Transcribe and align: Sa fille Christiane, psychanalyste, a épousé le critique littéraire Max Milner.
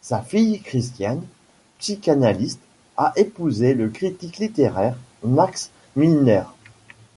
Sa 0.00 0.22
fille 0.22 0.62
Christiane, 0.62 1.20
psychanalyste, 1.78 2.62
a 2.96 3.12
épousé 3.14 3.74
le 3.74 3.90
critique 3.90 4.38
littéraire 4.38 4.96
Max 5.22 5.68
Milner. 5.96 6.44